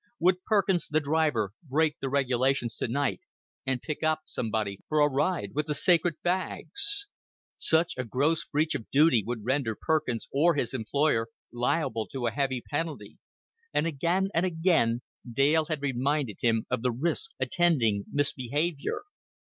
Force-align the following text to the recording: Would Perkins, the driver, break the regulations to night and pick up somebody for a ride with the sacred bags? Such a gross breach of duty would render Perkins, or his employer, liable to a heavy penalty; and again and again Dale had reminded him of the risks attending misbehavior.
Would 0.17 0.43
Perkins, 0.45 0.87
the 0.89 0.99
driver, 0.99 1.53
break 1.69 1.99
the 1.99 2.09
regulations 2.09 2.75
to 2.77 2.87
night 2.87 3.19
and 3.67 3.83
pick 3.83 4.01
up 4.01 4.21
somebody 4.25 4.79
for 4.89 4.99
a 4.99 5.07
ride 5.07 5.51
with 5.53 5.67
the 5.67 5.75
sacred 5.75 6.15
bags? 6.23 7.07
Such 7.57 7.93
a 7.97 8.03
gross 8.03 8.43
breach 8.43 8.73
of 8.73 8.89
duty 8.89 9.21
would 9.23 9.45
render 9.45 9.77
Perkins, 9.79 10.27
or 10.33 10.55
his 10.55 10.73
employer, 10.73 11.27
liable 11.53 12.07
to 12.13 12.25
a 12.25 12.31
heavy 12.31 12.61
penalty; 12.61 13.19
and 13.75 13.85
again 13.85 14.29
and 14.33 14.43
again 14.43 15.03
Dale 15.31 15.65
had 15.67 15.83
reminded 15.83 16.37
him 16.41 16.65
of 16.71 16.81
the 16.81 16.91
risks 16.91 17.35
attending 17.39 18.05
misbehavior. 18.11 19.03